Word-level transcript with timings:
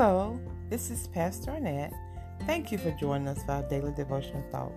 Hello, 0.00 0.38
this 0.70 0.92
is 0.92 1.08
Pastor 1.08 1.50
Annette. 1.50 1.92
Thank 2.46 2.70
you 2.70 2.78
for 2.78 2.92
joining 2.92 3.26
us 3.26 3.42
for 3.42 3.50
our 3.50 3.62
daily 3.64 3.90
devotional 3.96 4.44
thought. 4.52 4.70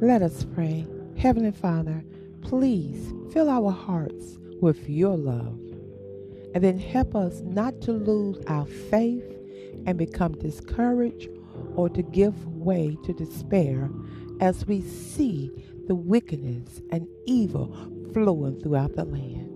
Let 0.00 0.22
us 0.22 0.46
pray. 0.54 0.86
Heavenly 1.18 1.50
Father, 1.50 2.04
please 2.42 3.12
fill 3.32 3.50
our 3.50 3.72
hearts 3.72 4.38
with 4.60 4.88
your 4.88 5.16
love 5.16 5.58
and 6.54 6.62
then 6.62 6.78
help 6.78 7.16
us 7.16 7.40
not 7.40 7.80
to 7.80 7.90
lose 7.90 8.38
our 8.46 8.66
faith 8.66 9.24
and 9.86 9.98
become 9.98 10.38
discouraged 10.38 11.28
or 11.74 11.88
to 11.88 12.02
give 12.04 12.46
way 12.46 12.96
to 13.02 13.12
despair 13.12 13.90
as 14.40 14.68
we 14.68 14.80
see 14.82 15.50
the 15.88 15.96
wickedness 15.96 16.80
and 16.92 17.08
evil 17.26 17.76
flowing 18.12 18.60
throughout 18.60 18.94
the 18.94 19.04
land. 19.04 19.51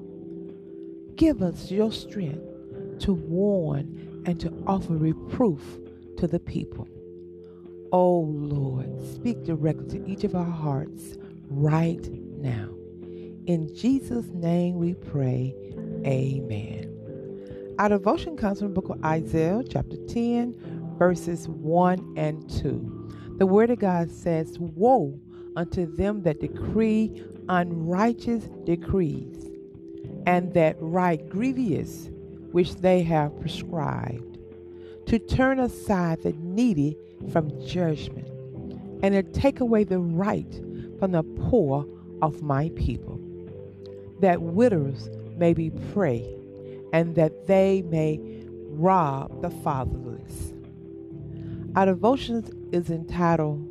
Give 1.16 1.42
us 1.42 1.70
your 1.70 1.92
strength 1.92 2.44
to 3.00 3.14
warn 3.14 4.22
and 4.26 4.38
to 4.40 4.52
offer 4.66 4.94
reproof 4.94 5.60
to 6.18 6.26
the 6.26 6.40
people. 6.40 6.88
Oh 7.92 8.20
Lord, 8.20 8.88
speak 9.14 9.44
directly 9.44 10.00
to 10.00 10.06
each 10.06 10.24
of 10.24 10.34
our 10.34 10.44
hearts 10.44 11.16
right 11.48 12.06
now. 12.38 12.68
In 13.46 13.74
Jesus' 13.74 14.26
name 14.34 14.76
we 14.76 14.94
pray. 14.94 15.54
Amen. 16.04 16.92
Our 17.78 17.90
devotion 17.90 18.36
comes 18.36 18.58
from 18.58 18.74
the 18.74 18.80
book 18.80 18.90
of 18.90 19.04
Isaiah, 19.04 19.62
chapter 19.68 19.96
10, 20.08 20.96
verses 20.98 21.48
1 21.48 22.14
and 22.16 22.48
2. 22.50 23.36
The 23.38 23.46
word 23.46 23.70
of 23.70 23.78
God 23.78 24.10
says, 24.10 24.58
Woe 24.58 25.18
unto 25.56 25.86
them 25.94 26.22
that 26.22 26.40
decree 26.40 27.22
unrighteous 27.48 28.44
decrees, 28.64 29.50
and 30.26 30.52
that 30.54 30.76
write 30.80 31.28
grievous 31.28 32.10
which 32.52 32.74
they 32.76 33.02
have 33.02 33.38
prescribed, 33.40 34.38
to 35.06 35.18
turn 35.18 35.60
aside 35.60 36.22
the 36.22 36.32
needy 36.32 36.96
from 37.32 37.50
judgment, 37.66 38.28
and 39.02 39.14
to 39.14 39.22
take 39.22 39.60
away 39.60 39.84
the 39.84 39.98
right 39.98 40.60
from 40.98 41.12
the 41.12 41.22
poor 41.22 41.86
of 42.22 42.42
my 42.42 42.70
people, 42.74 43.20
that 44.20 44.40
widows 44.42 45.10
may 45.36 45.52
be 45.52 45.70
prey 45.92 46.26
and 46.92 47.14
that 47.14 47.46
they 47.46 47.82
may 47.82 48.18
rob 48.70 49.42
the 49.42 49.50
fatherless. 49.50 50.54
Our 51.74 51.86
devotion 51.86 52.68
is 52.72 52.90
entitled 52.90 53.68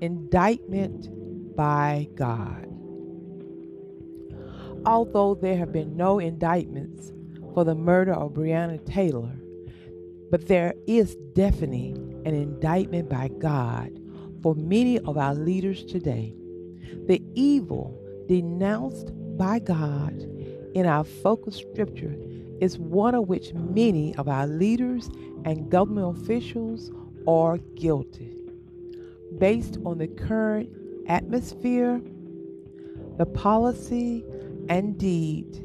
Indictment 0.00 1.54
by 1.56 2.08
God. 2.14 2.65
Although 4.86 5.34
there 5.34 5.56
have 5.56 5.72
been 5.72 5.96
no 5.96 6.20
indictments 6.20 7.12
for 7.52 7.64
the 7.64 7.74
murder 7.74 8.14
of 8.14 8.34
Breonna 8.34 8.84
Taylor, 8.86 9.32
but 10.30 10.46
there 10.46 10.74
is 10.86 11.16
definitely 11.34 11.90
an 12.24 12.34
indictment 12.34 13.08
by 13.08 13.28
God 13.38 13.90
for 14.42 14.54
many 14.54 15.00
of 15.00 15.18
our 15.18 15.34
leaders 15.34 15.84
today. 15.84 16.32
The 17.06 17.20
evil 17.34 18.00
denounced 18.28 19.10
by 19.36 19.58
God 19.58 20.22
in 20.74 20.86
our 20.86 21.02
focus 21.02 21.56
scripture 21.56 22.14
is 22.60 22.78
one 22.78 23.14
of 23.14 23.28
which 23.28 23.52
many 23.54 24.14
of 24.16 24.28
our 24.28 24.46
leaders 24.46 25.10
and 25.44 25.68
government 25.68 26.16
officials 26.18 26.92
are 27.26 27.58
guilty. 27.74 28.36
Based 29.38 29.78
on 29.84 29.98
the 29.98 30.06
current 30.06 30.70
atmosphere, 31.08 32.00
the 33.18 33.26
policy, 33.26 34.24
and 34.68 34.98
deed, 34.98 35.62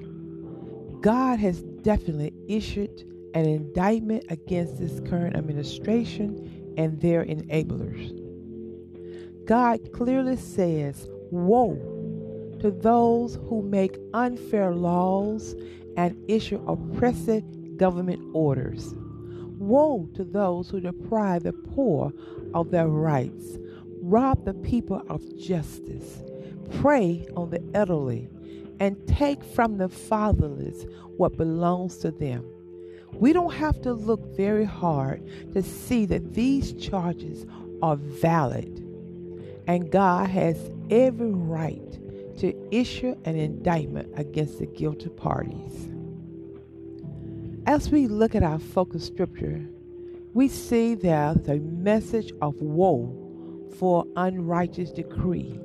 God 1.02 1.40
has 1.40 1.62
definitely 1.64 2.34
issued 2.48 3.04
an 3.34 3.46
indictment 3.46 4.26
against 4.30 4.78
this 4.78 5.00
current 5.10 5.36
administration 5.36 6.74
and 6.78 7.00
their 7.02 7.26
enablers. 7.26 8.18
God 9.46 9.92
clearly 9.94 10.38
says, 10.38 11.08
Woe 11.32 11.76
to 12.60 12.72
those 12.72 13.36
who 13.48 13.64
make 13.64 13.98
unfair 14.14 14.76
laws 14.76 15.56
and 15.98 16.16
issue 16.30 16.64
oppressive 16.68 17.44
government 17.78 18.22
orders. 18.34 18.94
Woe 19.58 20.08
to 20.14 20.24
those 20.24 20.70
who 20.70 20.80
deprive 20.80 21.44
the 21.44 21.54
poor 21.54 22.14
of 22.54 22.72
their 22.72 22.88
rights, 22.88 23.58
rob 24.02 24.46
the 24.46 24.54
people 24.54 25.04
of 25.10 25.38
justice, 25.38 26.24
prey 26.80 27.26
on 27.36 27.50
the 27.50 27.64
elderly, 27.74 28.28
and 28.82 29.08
take 29.08 29.44
from 29.44 29.78
the 29.78 29.88
fatherless 29.88 30.88
what 31.16 31.38
belongs 31.38 31.98
to 32.00 32.10
them. 32.10 32.44
We 33.14 33.32
don't 33.32 33.54
have 33.54 33.80
to 33.84 33.94
look 33.94 34.36
very 34.36 34.66
hard 34.66 35.22
to 35.54 35.62
see 35.62 36.08
that 36.08 36.34
these 36.34 36.74
charges 36.74 37.46
are 37.84 37.96
valid, 37.96 38.80
and 39.68 39.92
God 39.92 40.32
has 40.32 40.72
every 40.90 41.30
right 41.32 42.00
to 42.40 42.76
issue 42.76 43.16
an 43.26 43.36
indictment 43.36 44.12
against 44.18 44.58
the 44.58 44.66
guilty 44.66 45.10
parties. 45.10 45.88
As 47.68 47.92
we 47.92 48.08
look 48.08 48.34
at 48.34 48.42
our 48.42 48.58
focus 48.58 49.06
scripture, 49.06 49.64
we 50.34 50.48
see 50.48 50.96
there 50.96 51.36
the 51.36 51.60
message 51.60 52.34
of 52.42 52.56
woe 52.56 53.70
for 53.78 54.08
unrighteous 54.16 54.92
decree. 54.92 55.60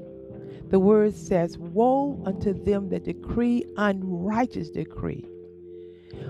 The 0.69 0.79
word 0.79 1.15
says, 1.15 1.59
Woe 1.59 2.23
unto 2.27 2.53
them 2.53 2.89
that 2.91 3.05
decree 3.05 3.65
unrighteous 3.77 4.71
decree. 4.71 5.25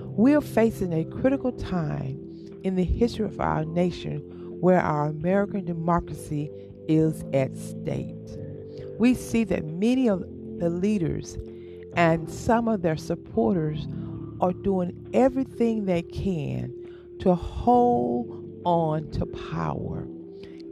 We're 0.05 0.41
facing 0.41 0.93
a 0.93 1.05
critical 1.05 1.53
time 1.53 2.21
in 2.63 2.75
the 2.75 2.85
history 2.85 3.27
of 3.27 3.41
our 3.41 3.65
nation 3.65 4.21
where 4.61 4.81
our 4.81 5.09
American 5.09 5.65
democracy 5.65 6.51
is 6.89 7.25
at 7.33 7.57
stake. 7.57 8.15
We 8.99 9.15
see 9.15 9.45
that 9.45 9.65
many 9.65 10.09
of 10.09 10.21
the 10.59 10.71
leaders 10.71 11.37
and 11.95 12.31
some 12.31 12.69
of 12.69 12.83
their 12.83 12.97
supporters 12.97 13.87
are 14.41 14.53
doing 14.53 15.09
everything 15.13 15.85
they 15.85 16.03
can 16.03 16.73
to 17.21 17.35
hold 17.35 18.61
on 18.65 19.11
to 19.13 19.27
power, 19.27 20.07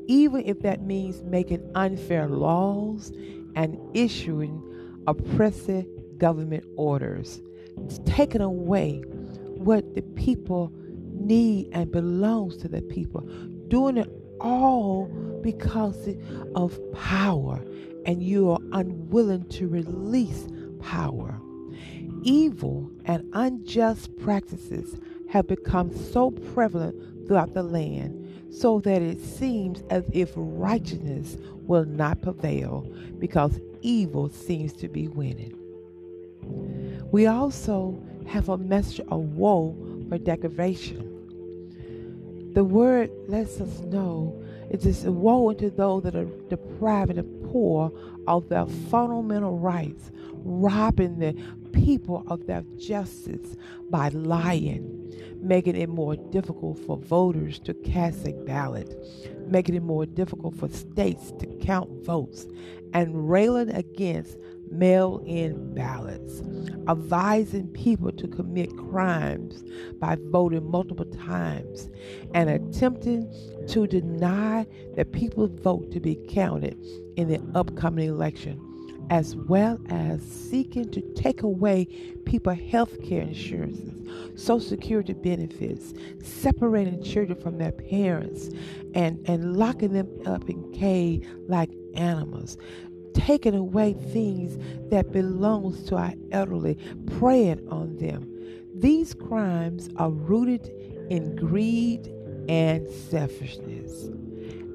even 0.07 0.43
if 0.45 0.61
that 0.61 0.83
means 0.83 1.23
making 1.23 1.69
unfair 1.75 2.29
laws 2.29 3.13
and 3.55 3.79
issuing 3.95 4.63
oppressive 5.07 5.87
government 6.19 6.65
orders. 6.77 7.43
It's 7.85 8.01
taking 8.05 8.41
away 8.41 9.03
what 9.57 9.95
the 9.95 10.03
people 10.03 10.73
need 11.13 11.69
and 11.73 11.91
belongs 11.91 12.57
to 12.59 12.69
the 12.69 12.83
people, 12.83 13.21
doing 13.69 13.97
it 13.97 14.11
all 14.41 15.07
because 15.43 16.09
of 16.55 16.79
power, 16.93 17.65
and 18.07 18.23
you 18.23 18.51
are 18.51 18.61
unwilling 18.73 19.45
to 19.51 19.69
release 19.69 20.47
power. 20.81 21.41
Evil 22.23 22.91
and 23.05 23.29
unjust 23.33 24.17
practices 24.19 24.99
have 25.29 25.47
become 25.47 25.95
so 26.13 26.31
prevalent 26.31 26.95
throughout 27.27 27.55
the 27.55 27.63
land 27.63 28.21
so 28.51 28.81
that 28.81 29.03
it 29.03 29.21
seems 29.21 29.83
as 29.91 30.05
if 30.13 30.33
righteousness 30.37 31.37
will 31.67 31.85
not 31.85 32.23
prevail 32.23 32.87
because 33.19 33.61
evil 33.83 34.29
seems 34.29 34.73
to 34.73 34.89
be 34.89 35.09
winning. 35.09 35.57
We 37.11 37.27
also 37.27 38.01
have 38.27 38.49
a 38.49 38.59
message 38.59 39.01
of 39.09 39.37
woe 39.37 39.77
for 40.09 40.19
deprivation. 40.19 41.11
The 42.55 42.65
word 42.65 43.11
lets 43.29 43.61
us 43.61 43.81
know 43.81 44.41
it 44.71 44.87
is 44.87 45.05
a 45.05 45.13
woe 45.13 45.51
unto 45.51 45.71
those 45.71 46.05
that 46.05 46.15
are 46.15 46.29
deprived 46.49 47.19
and 47.19 47.51
poor 47.51 47.93
of 48.27 48.49
their 48.49 48.67
fundamental 48.67 49.59
rights, 49.59 50.11
robbing 50.45 51.19
the 51.19 51.37
people 51.73 52.25
of 52.29 52.47
their 52.47 52.63
justice 52.79 53.57
by 53.91 54.09
lying, 54.09 54.94
making 55.41 55.77
it 55.77 55.89
more 55.89 56.17
difficult 56.17 56.79
for 56.81 56.97
voters 56.97 57.59
to 57.61 57.75
cast 57.75 58.27
a 58.27 58.33
ballot, 58.45 58.95
making 59.49 59.75
it 59.75 59.83
more 59.83 60.07
difficult 60.07 60.55
for 60.57 60.69
states 60.69 61.33
to 61.39 61.47
count 61.61 61.91
votes, 62.05 62.47
and 62.93 63.29
railing 63.29 63.71
against 63.71 64.37
mail 64.71 65.23
in 65.27 65.75
ballots, 65.75 66.43
advising 66.89 67.69
people 67.69 68.11
to 68.13 68.27
commit 68.27 68.75
crimes 68.77 69.63
by 69.99 70.17
voting 70.31 70.71
multiple 70.71 71.05
times, 71.07 71.89
and 72.35 72.51
attempting 72.51 73.33
to 73.69 73.87
deny 73.87 74.67
that 74.97 75.13
people's 75.13 75.51
vote 75.61 75.91
to 75.93 76.01
be 76.01 76.17
counted 76.29 76.77
in 77.17 77.29
the 77.29 77.41
upcoming 77.55 78.09
election 78.09 78.74
as 79.11 79.37
well 79.37 79.79
as 79.89 80.23
seeking 80.23 80.91
to 80.91 81.01
take 81.15 81.43
away 81.43 81.87
people 82.25 82.55
health 82.55 83.03
care 83.03 83.23
insurances, 83.23 83.93
social 84.35 84.61
security 84.61 85.13
benefits, 85.13 85.95
separating 86.23 87.03
children 87.03 87.41
from 87.41 87.59
their 87.59 87.73
parents, 87.73 88.51
and, 88.95 89.23
and 89.29 89.57
locking 89.57 89.93
them 89.93 90.09
up 90.27 90.49
in 90.49 90.73
cage 90.73 91.27
like 91.49 91.71
animals, 91.95 92.57
taking 93.15 93.55
away 93.55 93.93
things 93.93 94.59
that 94.91 95.13
belongs 95.13 95.85
to 95.85 95.97
our 95.97 96.13
elderly, 96.33 96.77
preying 97.19 97.67
on 97.71 97.97
them. 97.97 98.31
These 98.75 99.15
crimes 99.15 99.89
are 99.97 100.11
rooted 100.11 100.73
in 101.11 101.37
greed 101.37 102.13
and 102.49 102.91
selfishness, 102.91 104.05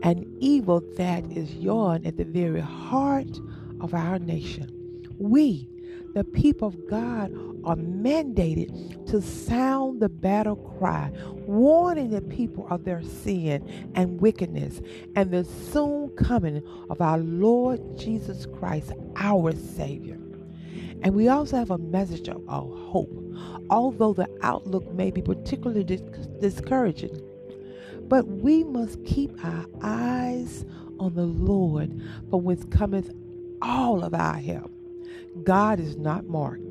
an 0.04 0.26
evil 0.40 0.82
that 0.96 1.26
is 1.32 1.54
yawned 1.56 2.08
at 2.08 2.18
the 2.18 2.24
very 2.24 2.62
heart 2.62 3.40
of 3.82 3.94
our 3.94 4.20
nation. 4.20 4.76
We, 5.18 5.68
the 6.14 6.24
people 6.24 6.68
of 6.68 6.88
God, 6.90 7.32
are 7.64 7.76
mandated 7.76 9.06
to 9.08 9.22
sound 9.22 10.00
the 10.02 10.10
battle 10.10 10.56
cry, 10.56 11.12
warning 11.46 12.10
the 12.10 12.22
people 12.22 12.68
of 12.70 12.86
their 12.86 13.04
sin 13.04 13.92
and 13.96 14.22
wickedness 14.22 14.82
and 15.16 15.32
the 15.32 15.44
soon 15.44 16.10
coming 16.16 16.64
of 16.90 17.02
our 17.02 17.18
Lord 17.18 17.98
Jesus 17.98 18.46
Christ, 18.46 18.94
our 19.18 19.52
Savior. 19.52 20.18
And 21.02 21.16
we 21.16 21.28
also 21.28 21.58
have 21.58 21.72
a 21.72 21.78
message 21.78 22.30
of, 22.30 22.46
hope, 22.48 23.12
although 23.70 24.14
the 24.14 24.28
outlook 24.42 24.92
may 24.94 25.12
be 25.12 25.22
particularly 25.22 25.84
discouraging. 26.40 27.22
But 28.08 28.28
we 28.28 28.64
must 28.64 29.04
keep 29.06 29.32
our 29.46 29.66
eyes 29.82 30.66
on 31.00 31.14
the 31.14 31.26
Lord, 31.26 32.02
from 32.30 32.44
whence 32.44 32.66
cometh 32.66 33.14
all 33.62 34.04
of 34.04 34.14
our 34.14 34.36
help. 34.36 34.72
God 35.44 35.80
is 35.80 35.98
not 35.98 36.26
marked. 36.28 36.64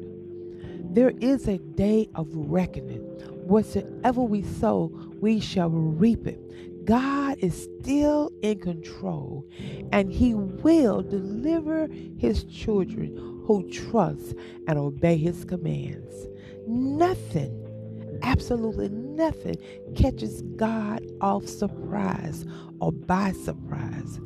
There 0.94 1.12
is 1.20 1.48
a 1.48 1.58
day 1.58 2.08
of 2.14 2.28
reckoning. 2.34 3.02
Whatsoever 3.46 4.22
we 4.22 4.42
sow, 4.42 4.90
we 5.20 5.40
shall 5.40 5.70
reap 5.70 6.26
it. 6.26 6.84
God 6.84 7.36
is 7.40 7.68
still 7.80 8.32
in 8.42 8.60
control, 8.60 9.46
and 9.92 10.10
He 10.10 10.34
will 10.34 11.02
deliver 11.02 11.88
His 12.18 12.44
children 12.44 13.14
who 13.44 13.68
trust 13.70 14.34
and 14.66 14.78
obey 14.78 15.16
His 15.18 15.44
commands. 15.44 16.26
Nothing, 16.66 18.18
absolutely 18.22 18.88
nothing, 18.88 19.56
catches 19.94 20.42
God 20.56 21.04
off 21.20 21.46
surprise 21.46 22.46
or 22.80 22.92
by 22.92 23.32
surprise. 23.32 24.20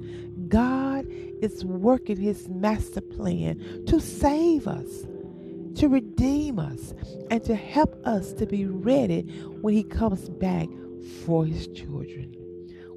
God 0.49 0.92
is 1.43 1.65
working 1.65 2.17
His 2.17 2.49
master 2.49 3.01
plan 3.01 3.85
to 3.87 4.01
save 4.01 4.67
us 4.67 5.07
to 5.77 5.89
redeem 5.89 6.59
us, 6.59 6.95
and 7.31 7.43
to 7.45 7.55
help 7.55 7.95
us 8.07 8.33
to 8.35 8.47
be 8.47 8.67
ready 8.67 9.23
when 9.61 9.75
He 9.75 9.83
comes 9.83 10.29
back 10.29 10.69
for 11.25 11.45
His 11.45 11.67
children. 11.69 12.37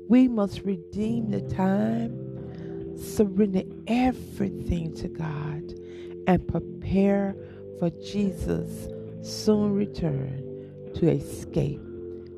We 0.07 0.27
must 0.27 0.62
redeem 0.62 1.31
the 1.31 1.42
time, 1.42 2.97
surrender 2.97 3.63
everything 3.88 4.94
to 4.95 5.07
God, 5.07 5.74
and 6.27 6.48
prepare 6.48 7.36
for 7.80 7.89
Jesus' 7.89 8.89
soon 9.21 9.74
return 9.74 10.91
to 10.95 11.09
escape 11.09 11.81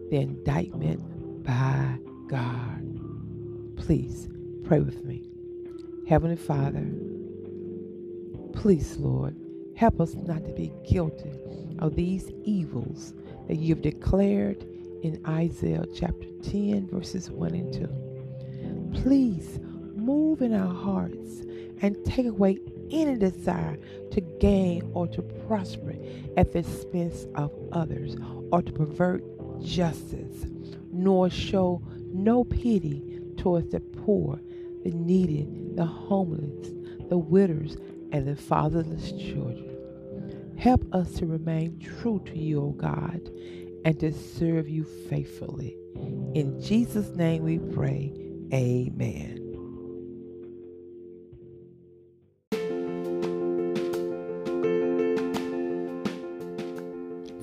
the 0.10 0.18
indictment 0.18 1.44
by 1.44 1.98
God. 2.27 3.00
Please 3.75 4.30
pray 4.63 4.80
with 4.80 5.03
me. 5.03 5.37
Heavenly 6.07 6.38
Father, 6.38 6.88
please, 8.54 8.98
Lord, 8.98 9.36
Help 9.77 10.01
us 10.01 10.15
not 10.15 10.44
to 10.44 10.51
be 10.54 10.74
guilty 10.89 11.30
of 11.77 11.95
these 11.95 12.31
evils 12.44 13.13
that 13.48 13.57
you've 13.57 13.83
declared 13.83 14.65
in 15.04 15.21
Isaiah 15.27 15.86
chapter 15.94 16.25
10, 16.42 16.88
verses 16.88 17.30
1 17.30 17.54
and 17.54 17.71
2. 17.71 19.00
Please 19.04 19.59
move 19.95 20.42
in 20.42 20.56
our 20.56 20.74
hearts 20.74 21.44
and 21.83 21.95
take 22.06 22.25
away 22.25 22.57
any 22.89 23.19
desire 23.19 23.77
to 24.10 24.19
gain 24.19 24.89
or 24.95 25.07
to 25.10 25.21
prosper 25.21 25.94
at 26.38 26.51
the 26.53 26.60
expense 26.60 27.27
of 27.36 27.51
others 27.71 28.15
or 28.51 28.63
to 28.63 28.71
pervert 28.71 29.24
justice, 29.62 30.48
nor 30.92 31.30
show 31.30 31.83
no 32.12 32.44
pity 32.44 33.19
towards 33.38 33.69
the 33.69 33.80
poor, 33.80 34.42
the 34.83 34.89
needy, 34.89 35.48
the 35.77 35.85
homeless, 35.85 36.69
the 37.07 37.18
widows, 37.18 37.77
and 38.12 38.27
the 38.27 38.35
fatherless 38.35 39.12
children. 39.12 39.77
Help 40.57 40.83
us 40.94 41.13
to 41.13 41.27
remain 41.27 41.79
true 41.79 42.19
to 42.25 42.38
you, 42.38 42.62
O 42.62 42.69
God, 42.71 43.29
and 43.85 43.97
to 44.00 44.12
serve 44.12 44.68
you 44.68 44.83
faithfully. 45.07 45.77
In 46.33 46.59
Jesus' 46.59 47.15
name 47.15 47.44
we 47.44 47.59
pray. 47.59 48.12
Amen. 48.51 49.44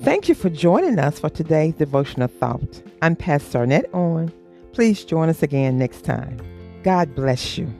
Thank 0.01 0.27
you 0.29 0.35
for 0.35 0.49
joining 0.49 0.99
us 0.99 1.19
for 1.19 1.29
today's 1.29 1.75
devotional 1.75 2.27
thought. 2.27 2.83
I'm 3.01 3.15
Pastor 3.15 3.59
Arnett 3.59 3.89
Owen. 3.93 4.31
Please 4.73 5.05
join 5.05 5.29
us 5.29 5.41
again 5.41 5.77
next 5.77 6.03
time. 6.03 6.39
God 6.83 7.15
bless 7.15 7.57
you. 7.57 7.73